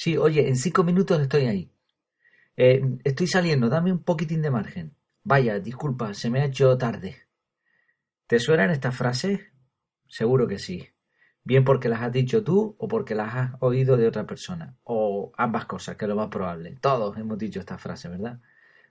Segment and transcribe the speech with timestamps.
[0.00, 1.72] Sí, oye, en cinco minutos estoy ahí.
[2.56, 4.94] Eh, estoy saliendo, dame un poquitín de margen.
[5.24, 7.16] Vaya, disculpa, se me ha hecho tarde.
[8.28, 9.40] ¿Te suenan estas frases?
[10.06, 10.88] Seguro que sí.
[11.42, 14.76] Bien porque las has dicho tú o porque las has oído de otra persona.
[14.84, 16.78] O ambas cosas, que es lo más probable.
[16.80, 18.38] Todos hemos dicho esta frase, ¿verdad?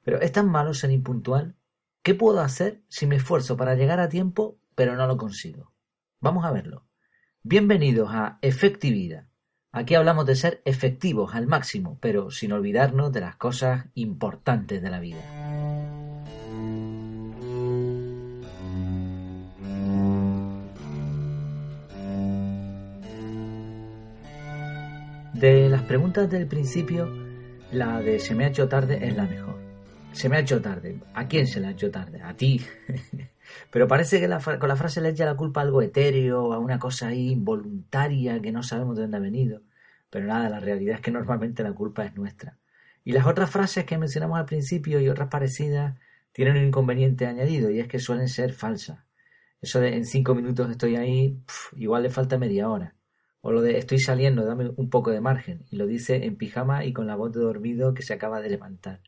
[0.03, 1.55] Pero ¿es tan malo ser impuntual?
[2.03, 5.71] ¿Qué puedo hacer si me esfuerzo para llegar a tiempo pero no lo consigo?
[6.19, 6.85] Vamos a verlo.
[7.43, 9.25] Bienvenidos a Efectividad.
[9.77, 14.89] Aquí hablamos de ser efectivos al máximo, pero sin olvidarnos de las cosas importantes de
[14.89, 15.21] la vida.
[25.35, 27.07] De las preguntas del principio,
[27.71, 29.59] la de se me ha hecho tarde es la mejor.
[30.11, 30.99] Se me ha hecho tarde.
[31.13, 32.19] ¿A quién se le ha hecho tarde?
[32.23, 32.59] A ti.
[33.71, 36.79] Pero parece que con la frase le echa la culpa a algo etéreo, a una
[36.79, 39.61] cosa ahí involuntaria que no sabemos de dónde ha venido.
[40.09, 42.57] Pero nada, la realidad es que normalmente la culpa es nuestra.
[43.03, 45.97] Y las otras frases que mencionamos al principio y otras parecidas
[46.31, 48.99] tienen un inconveniente añadido y es que suelen ser falsas.
[49.61, 51.39] Eso de en cinco minutos estoy ahí,
[51.75, 52.95] igual le falta media hora.
[53.41, 55.65] O lo de estoy saliendo, dame un poco de margen.
[55.71, 58.49] Y lo dice en pijama y con la voz de dormido que se acaba de
[58.49, 59.01] levantar.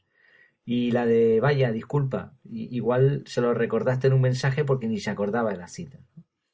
[0.65, 5.09] Y la de vaya, disculpa, igual se lo recordaste en un mensaje porque ni se
[5.09, 5.99] acordaba de la cita.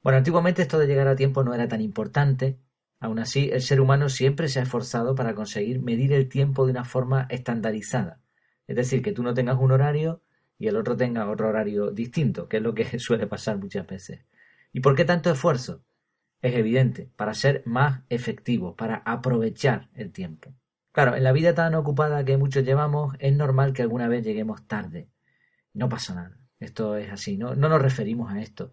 [0.02, 2.58] Bueno, antiguamente esto de llegar a tiempo no era tan importante.
[3.00, 6.72] Aún así, el ser humano siempre se ha esforzado para conseguir medir el tiempo de
[6.72, 8.22] una forma estandarizada.
[8.68, 10.22] Es decir, que tú no tengas un horario
[10.58, 14.26] y el otro tenga otro horario distinto, que es lo que suele pasar muchas veces.
[14.72, 15.84] ¿Y por qué tanto esfuerzo?
[16.42, 20.54] Es evidente, para ser más efectivo, para aprovechar el tiempo.
[20.92, 24.66] Claro, en la vida tan ocupada que muchos llevamos, es normal que alguna vez lleguemos
[24.68, 25.10] tarde.
[25.74, 26.38] No pasa nada.
[26.60, 27.56] Esto es así, ¿no?
[27.56, 28.72] No nos referimos a esto.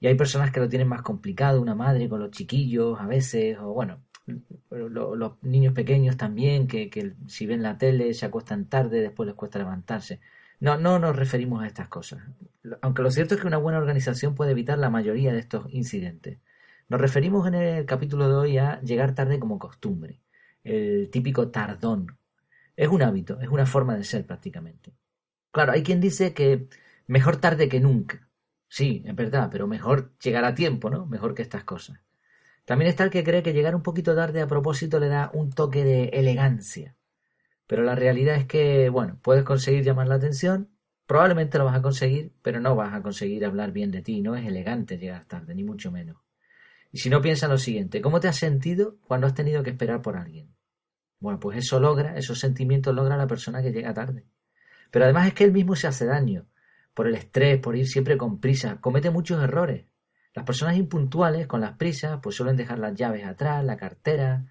[0.00, 3.58] Y hay personas que lo tienen más complicado, una madre con los chiquillos a veces,
[3.58, 4.02] o bueno,
[4.70, 9.36] los niños pequeños también, que, que si ven la tele se acuestan tarde, después les
[9.36, 10.20] cuesta levantarse.
[10.60, 12.22] No, no nos referimos a estas cosas.
[12.82, 16.38] Aunque lo cierto es que una buena organización puede evitar la mayoría de estos incidentes.
[16.88, 20.20] Nos referimos en el capítulo de hoy a llegar tarde como costumbre
[20.64, 22.18] el típico tardón.
[22.76, 24.92] Es un hábito, es una forma de ser prácticamente.
[25.50, 26.68] Claro, hay quien dice que
[27.06, 28.28] mejor tarde que nunca.
[28.70, 31.04] Sí, es verdad, pero mejor llegar a tiempo, ¿no?
[31.04, 31.98] Mejor que estas cosas.
[32.64, 35.50] También está el que cree que llegar un poquito tarde a propósito le da un
[35.50, 36.94] toque de elegancia.
[37.66, 40.70] Pero la realidad es que, bueno, puedes conseguir llamar la atención,
[41.06, 44.20] probablemente lo vas a conseguir, pero no vas a conseguir hablar bien de ti.
[44.20, 46.18] No es elegante llegar tarde, ni mucho menos.
[46.92, 50.00] Y si no, piensa lo siguiente, ¿cómo te has sentido cuando has tenido que esperar
[50.00, 50.54] por alguien?
[51.18, 54.26] Bueno, pues eso logra, esos sentimientos logra la persona que llega tarde.
[54.92, 56.46] Pero además es que él mismo se hace daño,
[56.94, 59.86] por el estrés, por ir siempre con prisa, comete muchos errores.
[60.34, 64.46] Las personas impuntuales, con las prisas, pues suelen dejar las llaves atrás, la cartera,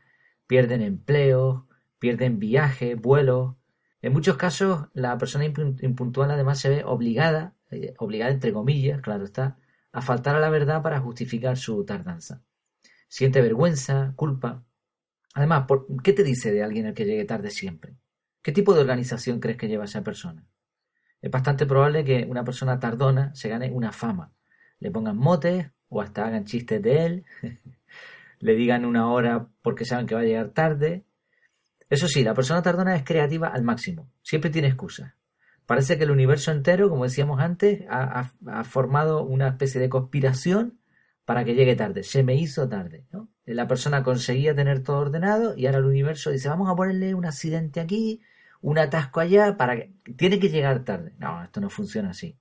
[0.46, 1.68] pierden empleo,
[2.00, 3.56] pierden viajes, vuelos.
[4.02, 9.26] En muchos casos, la persona impuntual además se ve obligada, eh, obligada entre comillas, claro
[9.26, 9.58] está,
[9.92, 12.44] a faltar a la verdad para justificar su tardanza.
[13.08, 14.64] Siente vergüenza, culpa.
[15.34, 15.66] Además,
[16.04, 17.96] ¿qué te dice de alguien el que llegue tarde siempre?
[18.42, 20.48] ¿Qué tipo de organización crees que lleva esa persona?
[21.22, 24.32] Es bastante probable que una persona tardona se gane una fama.
[24.80, 27.26] Le pongan motes o hasta hagan chistes de él,
[28.40, 31.06] le digan una hora porque saben que va a llegar tarde.
[31.90, 35.14] Eso sí, la persona tardona es creativa al máximo, siempre tiene excusas.
[35.70, 40.80] Parece que el universo entero, como decíamos antes, ha, formado una especie de conspiración
[41.26, 42.02] para que llegue tarde.
[42.02, 43.06] Se me hizo tarde.
[43.12, 43.30] ¿no?
[43.46, 47.24] La persona conseguía tener todo ordenado y ahora el universo dice, vamos a ponerle un
[47.28, 48.20] accidente aquí,
[48.62, 49.94] un atasco allá, para que...
[50.18, 51.14] Tiene que llegar tarde.
[51.18, 52.38] No, esto no funciona así.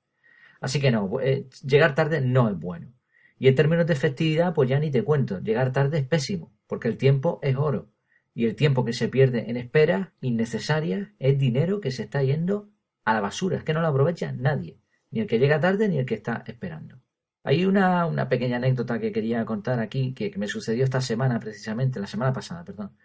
[0.61, 2.93] Así que no, eh, llegar tarde no es bueno.
[3.39, 5.41] Y en términos de efectividad, pues ya ni te cuento.
[5.41, 7.91] Llegar tarde es pésimo, porque el tiempo es oro.
[8.35, 12.69] Y el tiempo que se pierde en espera innecesaria es dinero que se está yendo
[13.05, 13.59] a la basura.
[13.59, 14.79] Es que no lo aprovecha nadie.
[15.11, 17.01] Ni el que llega tarde ni el que está esperando.
[17.45, 22.01] Hay una, una pequeña anécdota que quería contar aquí, que, me sucedió esta semana precisamente,
[22.01, 22.97] la semana pasada, perdón.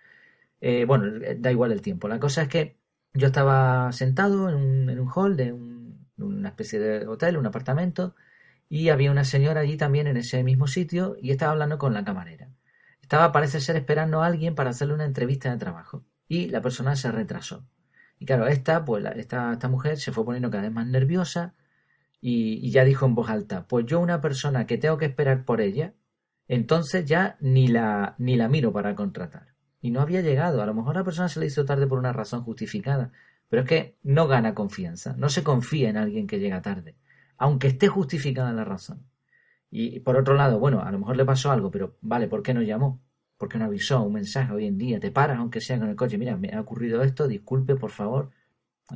[0.59, 1.05] Eh, bueno,
[1.37, 2.07] da igual el tiempo.
[2.07, 2.77] La cosa es que
[3.13, 5.53] yo estaba sentado en un, en un hall de
[6.17, 8.15] una especie de hotel, un apartamento,
[8.69, 12.03] y había una señora allí también en ese mismo sitio y estaba hablando con la
[12.03, 12.49] camarera.
[13.01, 16.05] Estaba, parece ser, esperando a alguien para hacerle una entrevista de trabajo.
[16.27, 17.67] Y la persona se retrasó.
[18.17, 21.53] Y claro, esta, pues, esta, esta mujer se fue poniendo cada vez más nerviosa
[22.21, 25.59] y, ya dijo en voz alta, pues yo una persona que tengo que esperar por
[25.59, 25.93] ella,
[26.47, 29.52] entonces ya ni la, ni la miro para contratar.
[29.83, 30.63] Y no había llegado.
[30.63, 33.11] A lo mejor la persona se le hizo tarde por una razón justificada,
[33.49, 36.95] pero es que no gana confianza, no se confía en alguien que llega tarde,
[37.37, 39.05] aunque esté justificada la razón.
[39.69, 42.55] Y por otro lado, bueno, a lo mejor le pasó algo, pero vale, ¿por qué
[42.55, 43.03] no llamó?
[43.43, 46.17] porque no avisó un mensaje hoy en día, te paras aunque sea con el coche,
[46.17, 48.31] mira, me ha ocurrido esto, disculpe por favor,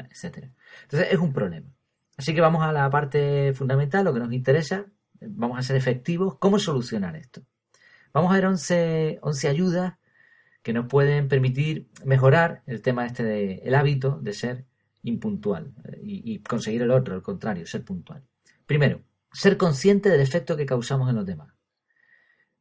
[0.10, 0.54] etcétera.
[0.84, 1.68] Entonces es un problema.
[2.16, 4.86] Así que vamos a la parte fundamental, lo que nos interesa,
[5.19, 7.42] vamos a ser efectivos, ¿cómo solucionar esto?
[8.13, 9.95] Vamos a ver 11, 11 ayudas
[10.68, 14.66] que nos pueden permitir mejorar el tema este de el hábito de ser
[15.02, 18.25] impuntual eh, y, conseguir el otro, el contrario, ser puntual.
[18.66, 21.54] Primero, ser consciente del efecto que causamos en los demás.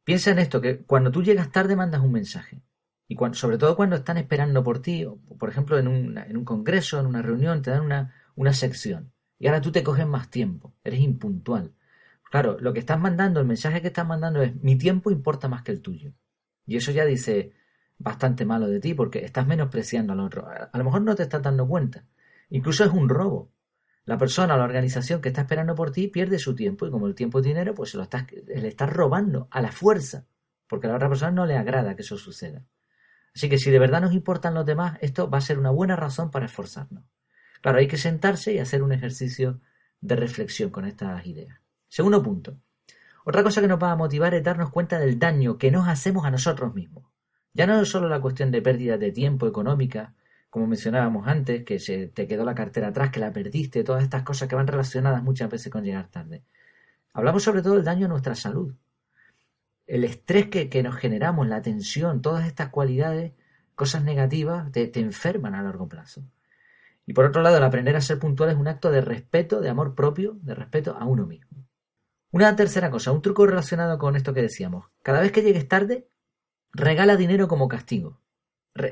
[0.05, 2.61] Piensa en esto, que cuando tú llegas tarde mandas un mensaje.
[3.09, 7.01] Y cuando, sobre todo cuando están esperando por ti, o, por ejemplo en, un congreso,
[7.01, 9.11] en una reunión, te dan una, una sección.
[9.37, 11.73] Y ahora tú te coges más tiempo, eres impuntual.
[12.31, 15.61] Claro, lo que estás mandando, el mensaje que estás mandando es mi tiempo importa más
[15.63, 16.13] que el tuyo.
[16.65, 17.51] Y eso ya dice
[17.97, 20.47] bastante malo de ti porque estás menospreciando al otro.
[20.47, 22.05] A lo mejor no te estás dando cuenta.
[22.49, 23.51] Incluso es un robo.
[24.05, 27.15] La persona la organización que está esperando por ti pierde su tiempo y como el
[27.15, 30.25] tiempo es dinero, pues se lo estás, le estás robando a la fuerza,
[30.67, 32.63] porque a la otra persona no le agrada que eso suceda.
[33.35, 35.97] Así que si de verdad nos importan los demás, esto va a ser una buena
[35.97, 37.03] razón para esforzarnos.
[37.61, 39.59] Claro, hay que sentarse y hacer un ejercicio
[39.99, 41.59] de reflexión con estas ideas.
[41.89, 42.57] Segundo punto.
[43.25, 46.25] Otra cosa que nos va a motivar es darnos cuenta del daño que nos hacemos
[46.25, 47.03] a nosotros mismos.
[47.53, 50.13] Ya no es solo la cuestión de pérdida de tiempo económica,
[50.49, 54.23] como mencionábamos antes, que se te quedó la cartera atrás, que la perdiste, todas estas
[54.23, 56.43] cosas que van relacionadas muchas veces con llegar tarde.
[57.13, 58.73] Hablamos sobre todo del daño a nuestra salud.
[59.85, 63.33] El estrés que, nos generamos, la tensión, todas estas cualidades,
[63.75, 66.23] cosas negativas, te, te enferman a largo plazo.
[67.05, 69.69] Y por otro lado, el aprender a ser puntual es un acto de respeto, de
[69.69, 71.65] amor propio, de respeto a uno mismo.
[72.31, 74.87] Una tercera cosa, un truco relacionado con esto que decíamos.
[75.01, 76.07] Cada vez que llegues tarde,
[76.73, 78.19] regala dinero como castigo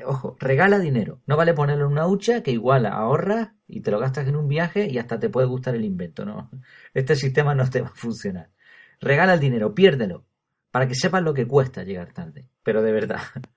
[0.04, 1.20] ojo, regala dinero.
[1.26, 4.48] No vale ponerlo en una hucha que igual ahorras y te lo gastas en un
[4.48, 6.24] viaje y hasta te puede gustar el invento.
[6.24, 6.50] No,
[6.94, 8.50] este sistema no te va a funcionar.
[9.00, 10.24] Regala el dinero, piérdelo,
[10.70, 12.48] para que sepas lo que cuesta llegar tarde.
[12.62, 13.20] Pero de verdad.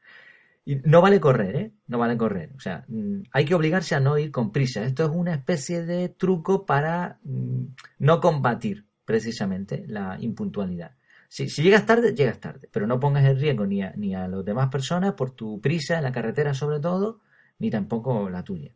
[0.66, 1.74] Y no vale correr, ¿eh?
[1.88, 2.52] No vale correr.
[2.56, 4.84] O sea, mm, hay que obligarse a no ir con prisa.
[4.84, 7.64] Esto es una especie de truco para mm,
[8.00, 10.96] no combatir precisamente la impuntualidad.
[11.30, 14.70] Si, llegas tarde, llegas tarde, pero no pongas en riesgo ni a, ni las demás
[14.70, 17.22] personas por tu prisa en la carretera sobre todo,
[17.60, 18.76] ni tampoco la tuya.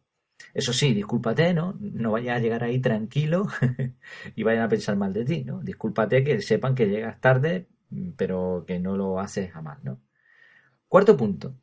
[0.53, 1.75] Eso sí, discúlpate, ¿no?
[1.79, 3.47] No vayas a llegar ahí tranquilo
[4.35, 5.61] y vayan a pensar mal de ti, ¿no?
[5.61, 7.67] Discúlpate que sepan que llegas tarde,
[8.17, 9.99] pero que no lo haces jamás, ¿no?
[10.87, 11.57] Cuarto punto.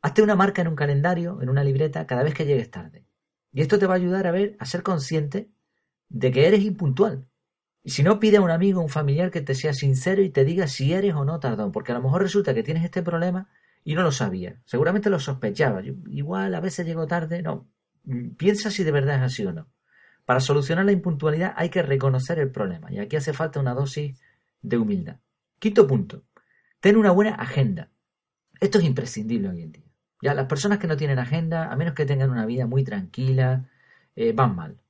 [0.00, 3.04] Hazte una marca en un calendario, en una libreta, cada vez que llegues tarde.
[3.52, 5.50] Y esto te va a ayudar a ver, a ser consciente
[6.08, 7.26] de que eres impuntual.
[7.82, 10.44] Y si no, pide a un amigo, un familiar que te sea sincero y te
[10.44, 13.48] diga si eres o no tardón, porque a lo mejor resulta que tienes este problema
[13.84, 14.60] y no lo sabías.
[14.66, 15.82] Seguramente lo sospechaba.
[15.82, 17.42] igual a veces llego tarde.
[17.42, 17.68] No.
[18.04, 19.68] Mm, piensa si de verdad es así o no.
[20.26, 24.20] Para solucionar la impuntualidad hay que reconocer el problema y aquí hace falta una dosis
[24.62, 25.16] de humildad.
[25.58, 26.24] Quinto punto.
[26.80, 27.90] Ten una buena agenda.
[28.60, 29.84] Esto es imprescindible hoy en día.
[30.22, 33.70] Ya las personas que no tienen agenda, a menos que tengan una vida muy tranquila,
[34.14, 34.80] eh, van mal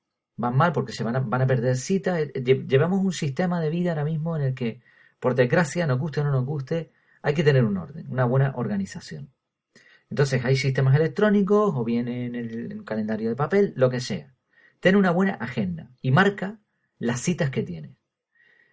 [0.41, 2.19] van mal porque se van a, van a perder citas.
[2.19, 4.81] Eh, llevamos un sistema de vida ahora mismo en el que,
[5.21, 6.93] por desgracia, nos guste o no nos guste,
[7.23, 9.31] hay que tener un orden, una buena organización.
[10.09, 14.35] Entonces hay sistemas electrónicos o bien en el, calendario de papel, lo que sea.
[14.81, 16.59] Ten una buena agenda y marca
[16.99, 17.93] las citas que tienes.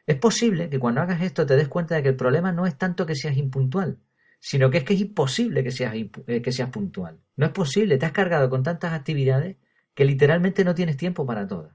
[0.06, 2.78] Es posible que cuando hagas esto te des cuenta de que el problema no es
[2.78, 4.00] tanto que seas impuntual,
[4.40, 7.20] sino que es que es imposible que seas, eh, que seas puntual.
[7.36, 9.58] No es posible, te has cargado con tantas actividades
[9.98, 11.74] que literalmente no tienes tiempo para todas.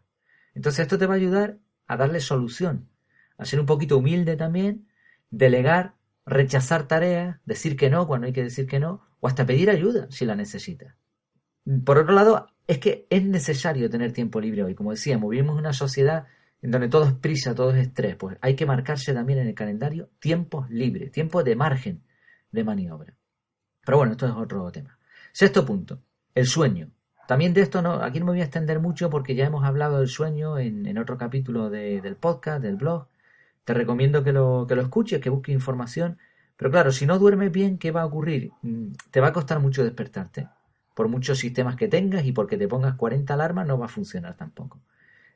[0.55, 2.89] Entonces esto te va a ayudar a darle solución,
[3.37, 4.87] a ser un poquito humilde también,
[5.31, 9.71] delegar, rechazar tareas, decir que no cuando hay que decir que no, o hasta pedir
[9.71, 10.95] ayuda si la necesitas.
[11.85, 14.77] Por otro lado, es que es necesario tener tiempo libre hoy.
[14.77, 16.29] Como decíamos, vivimos en una sociedad
[16.61, 18.15] en donde todo es prisa, todo es estrés.
[18.15, 22.05] Pues hay que marcarse también en el calendario tiempos libres, tiempos de margen
[22.53, 23.17] de maniobra.
[23.85, 24.97] Pero bueno, esto es otro tema.
[25.33, 26.05] Sexto punto,
[26.37, 26.93] el sueño.
[27.33, 30.01] También de esto no, aquí no me voy a extender mucho porque ya hemos hablado
[30.01, 33.07] del sueño en, otro capítulo del podcast, del blog.
[33.65, 36.19] Te recomiendo que lo, que lo escuches, que busques información.
[36.59, 38.51] Pero claro, si no duermes bien, ¿qué va a ocurrir?
[38.61, 40.47] Mm, te va a costar mucho despertarte.
[40.95, 44.37] Por muchos sistemas que tengas y porque te pongas 40 alarmas no va a funcionar
[44.37, 44.83] tampoco.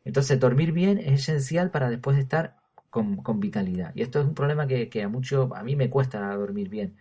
[0.04, 2.56] Entonces, dormir bien es esencial para después estar
[2.90, 3.92] con, vitalidad.
[3.94, 6.94] Y esto es un problema que, que a mucho, a mí me cuesta dormir bien.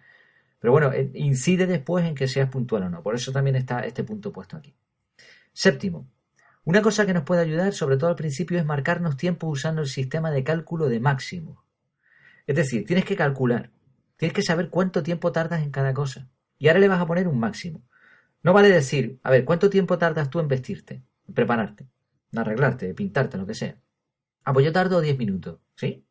[0.62, 3.04] Pero bueno, eh, incide después en que seas puntual o no.
[3.04, 4.74] Por eso también está este punto puesto aquí.
[5.56, 6.12] Séptimo,
[6.66, 9.88] una cosa que nos puede ayudar, sobre todo al principio, es marcarnos tiempo usando el
[9.88, 11.64] sistema de cálculo de máximo.
[12.46, 13.72] Es decir, tienes que calcular,
[14.18, 16.28] tienes que saber cuánto tiempo tardas en cada cosa.
[16.58, 17.88] Y ahora le vas a poner un máximo.
[18.44, 21.88] No vale decir, a ver, ¿cuánto tiempo tardas tú en vestirte, en prepararte,
[22.34, 23.78] en arreglarte, en pintarte, lo que sea?
[24.44, 26.06] Ah, pues yo tardo 10 minutos, ¿sí?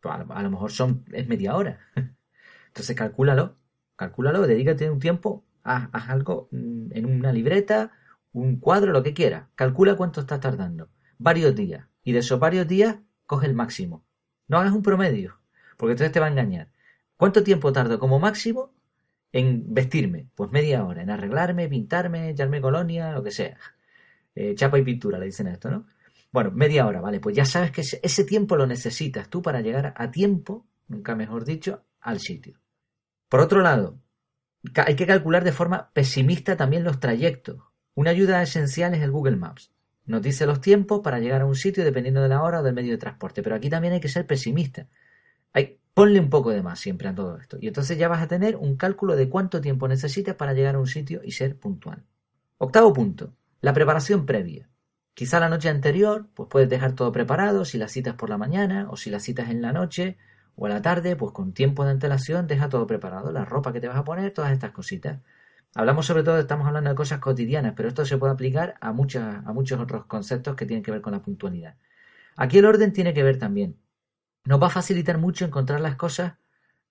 [0.00, 1.78] Pues a, lo, mejor son, es media hora.
[2.66, 3.58] Entonces calcúlalo
[3.94, 7.92] calcúlalo, dedícate un tiempo, haz, haz algo mm, en una libreta,
[8.38, 9.48] un cuadro, lo que quieras.
[9.54, 10.90] Calcula cuánto estás tardando.
[11.18, 11.86] Varios días.
[12.02, 14.04] Y de esos varios días, coge el máximo.
[14.46, 15.40] No hagas un promedio,
[15.76, 16.70] porque entonces te va a engañar.
[17.16, 18.72] ¿Cuánto tiempo tardo como máximo
[19.32, 20.28] en vestirme?
[20.34, 21.02] Pues media hora.
[21.02, 23.58] En arreglarme, pintarme, echarme colonia, lo que sea.
[24.34, 25.86] Eh, chapa y pintura, le dicen esto, ¿no?
[26.30, 27.20] Bueno, media hora, vale.
[27.20, 31.44] Pues ya sabes que ese tiempo lo necesitas tú para llegar a tiempo, nunca mejor
[31.44, 32.60] dicho, al sitio.
[33.28, 33.98] Por otro lado,
[34.86, 37.62] hay que calcular de forma pesimista también los trayectos.
[37.98, 39.72] Una ayuda esencial es el Google Maps.
[40.06, 42.72] Nos dice los tiempos para llegar a un sitio dependiendo de la hora o del
[42.72, 43.42] medio de transporte.
[43.42, 44.86] Pero aquí también hay que ser pesimista.
[45.52, 47.58] Hay, ponle un poco de más siempre a todo esto.
[47.60, 50.78] Y entonces ya vas a tener un cálculo de cuánto tiempo necesitas para llegar a
[50.78, 52.04] un sitio y ser puntual.
[52.58, 53.34] Octavo punto.
[53.60, 54.68] La preparación previa.
[55.14, 58.86] Quizá la noche anterior, pues puedes dejar todo preparado, si la citas por la mañana
[58.90, 60.18] o si la citas en la noche,
[60.54, 63.80] o a la tarde, pues con tiempo de antelación deja todo preparado, la ropa que
[63.80, 65.18] te vas a poner, todas estas cositas.
[65.74, 69.44] Hablamos sobre todo, estamos hablando de cosas cotidianas, pero esto se puede aplicar a, muchas,
[69.46, 71.76] a muchos otros conceptos que tienen que ver con la puntualidad.
[72.36, 73.76] Aquí el orden tiene que ver también.
[74.44, 76.34] Nos va a facilitar mucho encontrar las cosas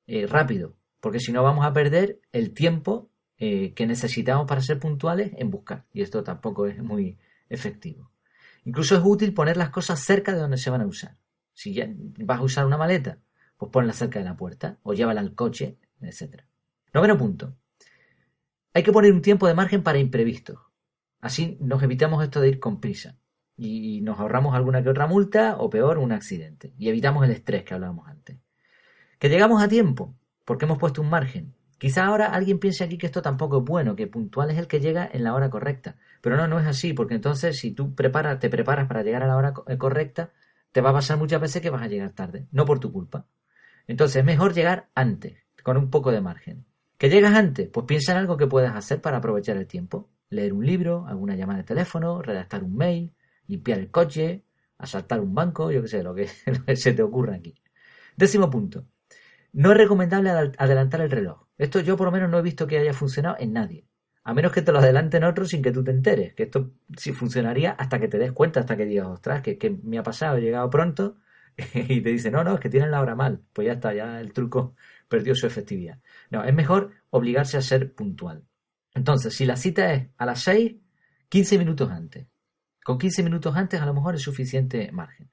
[0.06, 4.80] eh, rápido, porque si no vamos a perder el tiempo eh, que necesitamos para ser
[4.80, 7.18] puntuales en buscar, y esto tampoco es muy
[7.50, 8.12] efectivo.
[8.64, 11.18] Incluso es útil poner las cosas cerca de donde se van a usar.
[11.54, 11.88] Si ya
[12.20, 13.20] vas a usar una maleta,
[13.58, 16.44] pues ponla cerca de la puerta o llévala al coche, etc.
[16.94, 17.56] Noveno punto.
[18.78, 20.60] Hay que poner un tiempo de margen para imprevistos.
[21.20, 23.18] Así nos evitamos esto de ir con prisa
[23.56, 27.64] y nos ahorramos alguna que otra multa o peor un accidente y evitamos el estrés
[27.64, 28.38] que hablábamos antes.
[29.18, 30.16] Que llegamos a tiempo
[30.46, 31.56] porque hemos puesto un margen.
[31.80, 34.80] Quizá ahora alguien piense aquí que esto tampoco es bueno, que puntual es el que
[34.80, 35.96] llega en la hora correcta.
[36.22, 39.38] Pero no, no es así, porque entonces si tú te preparas para llegar a la
[39.38, 40.34] hora eh, correcta,
[40.72, 43.26] te va a pasar muchas veces que vas a llegar tarde, no por tu culpa.
[43.88, 46.68] Entonces es mejor llegar antes, con un poco de margen.
[46.98, 47.70] ¿Que llegas antes?
[47.70, 50.10] Pues piensa en algo que puedas hacer para aprovechar el tiempo.
[50.30, 53.14] Leer un libro, alguna llamada de teléfono, redactar un mail,
[53.48, 54.44] limpiar el coche,
[54.78, 56.28] asaltar un banco, yo qué sé, lo que,
[56.76, 57.56] se te ocurra aquí.
[58.16, 58.86] Décimo punto.
[59.54, 61.48] No es recomendable adelantar el reloj.
[61.58, 63.88] Esto yo por lo menos no he visto que haya funcionado en nadie.
[64.24, 66.34] A menos que te lo adelanten otros sin que tú te enteres.
[66.34, 69.98] Que esto sí funcionaría hasta que te des cuenta, hasta que digas, ostras, que, me
[69.98, 71.18] ha pasado, he llegado pronto
[71.74, 73.42] y te dice, no, no, es que tienen la hora mal.
[73.54, 74.76] Pues ya está, ya el truco
[75.08, 76.00] perdió su efectividad.
[76.30, 78.46] No, es mejor obligarse a ser puntual.
[78.94, 80.76] Entonces, si la cita es a las 6,
[81.30, 82.28] 15 minutos antes.
[82.84, 85.30] Con 15 minutos antes a lo mejor es suficiente margen.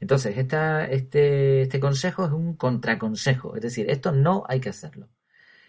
[0.00, 3.56] Entonces, esta, este, este consejo es un contraconsejo.
[3.56, 5.08] Es decir, esto no hay que hacerlo.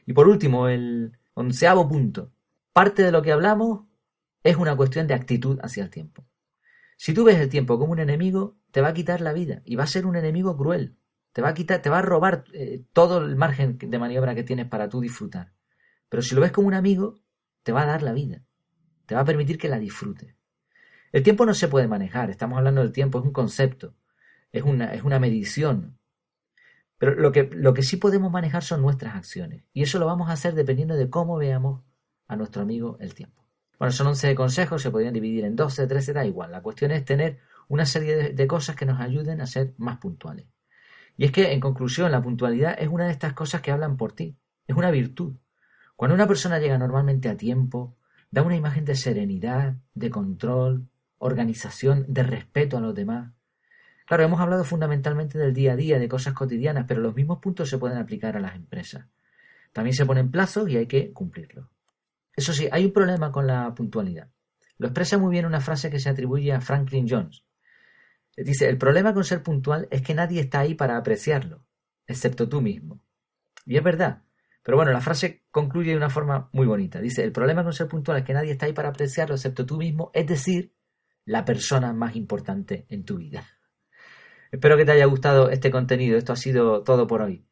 [0.05, 2.31] Y por último, el onceavo punto.
[2.73, 3.85] Parte de lo que hablamos
[4.43, 6.25] es una cuestión de actitud hacia el tiempo.
[6.97, 9.75] Si tú ves el tiempo como un enemigo, te va a quitar la vida y
[9.75, 10.97] va a ser un enemigo cruel.
[11.33, 14.43] Te va a quitar, te va a robar eh, todo el margen de maniobra que
[14.43, 15.53] tienes para tú disfrutar.
[16.09, 17.19] Pero si lo ves como un amigo,
[17.63, 18.43] te va a dar la vida.
[19.05, 20.35] Te va a permitir que la disfrutes.
[21.11, 23.95] El tiempo no se puede manejar, estamos hablando del tiempo, es un concepto,
[24.51, 25.97] es una, es una medición.
[26.97, 29.63] Pero lo que, lo que sí podemos manejar son nuestras acciones.
[29.73, 31.83] Y eso lo vamos a hacer dependiendo de cómo veamos
[32.27, 33.47] a nuestro amigo el tiempo.
[33.79, 36.51] Bueno, son 11 consejos, se podrían dividir en 12, 13, da igual.
[36.51, 40.47] La cuestión es tener una serie de, cosas que nos ayuden a ser más puntuales.
[41.17, 44.13] Y es que, en conclusión, la puntualidad es una de estas cosas que hablan por
[44.13, 44.37] ti.
[44.67, 45.35] Es una virtud.
[45.95, 47.97] Cuando una persona llega normalmente a tiempo,
[48.29, 53.33] da una imagen de serenidad, de control, organización, de respeto a los demás.
[54.05, 57.69] Claro, hemos hablado fundamentalmente del día a día, de cosas cotidianas, pero los mismos puntos
[57.69, 59.07] se pueden aplicar a las empresas.
[59.73, 61.67] También se ponen plazos y hay que cumplirlos.
[62.35, 64.29] Eso sí, hay un problema con la puntualidad.
[64.77, 67.43] Lo expresa muy bien una frase que se atribuye a Franklin Jones.
[68.37, 71.65] Dice, el problema con ser puntual es que nadie está ahí para apreciarlo,
[72.05, 73.01] excepto tú mismo.
[73.65, 74.23] Y es verdad.
[74.61, 76.99] Pero bueno, la frase concluye de una forma muy bonita.
[77.01, 79.77] Dice, el problema con ser puntual es que nadie está ahí para apreciarlo, excepto tú
[79.77, 80.73] mismo, es decir,
[81.25, 83.43] la persona más importante en tu vida.
[84.51, 86.17] Espero que te haya gustado este contenido.
[86.17, 87.45] Esto ha sido todo por hoy.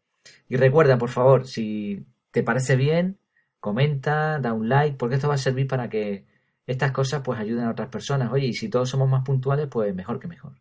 [0.47, 3.17] Y recuerda, por favor, si te parece bien,
[3.59, 6.25] comenta, da un like, porque esto va a servir para que
[6.67, 8.31] estas cosas pues ayuden a otras personas.
[8.31, 10.53] Oye, y si todos somos más puntuales, pues mejor que mejor.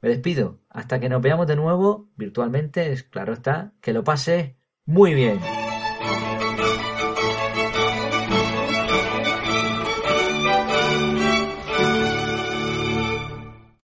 [0.00, 0.60] Me despido.
[0.70, 5.40] Hasta que nos veamos de nuevo virtualmente, claro está, que lo pases muy bien.